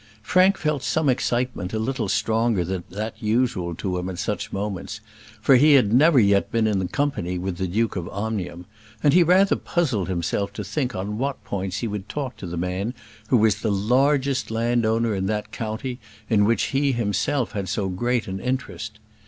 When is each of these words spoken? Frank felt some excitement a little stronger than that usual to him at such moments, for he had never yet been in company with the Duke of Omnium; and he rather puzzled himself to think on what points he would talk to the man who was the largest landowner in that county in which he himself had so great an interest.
Frank 0.23 0.57
felt 0.57 0.81
some 0.81 1.07
excitement 1.09 1.73
a 1.73 1.77
little 1.77 2.09
stronger 2.09 2.63
than 2.63 2.83
that 2.89 3.21
usual 3.21 3.75
to 3.75 3.99
him 3.99 4.09
at 4.09 4.17
such 4.17 4.51
moments, 4.51 4.99
for 5.39 5.57
he 5.57 5.73
had 5.73 5.93
never 5.93 6.17
yet 6.19 6.51
been 6.51 6.65
in 6.65 6.87
company 6.87 7.37
with 7.37 7.57
the 7.57 7.67
Duke 7.67 7.95
of 7.95 8.09
Omnium; 8.09 8.65
and 9.03 9.13
he 9.13 9.21
rather 9.21 9.55
puzzled 9.55 10.07
himself 10.07 10.51
to 10.53 10.63
think 10.63 10.95
on 10.95 11.19
what 11.19 11.43
points 11.43 11.81
he 11.81 11.87
would 11.87 12.09
talk 12.09 12.35
to 12.37 12.47
the 12.47 12.57
man 12.57 12.95
who 13.27 13.37
was 13.37 13.57
the 13.61 13.71
largest 13.71 14.49
landowner 14.49 15.13
in 15.13 15.27
that 15.27 15.51
county 15.51 15.99
in 16.31 16.45
which 16.45 16.69
he 16.73 16.93
himself 16.93 17.51
had 17.51 17.69
so 17.69 17.87
great 17.87 18.27
an 18.27 18.39
interest. 18.39 18.97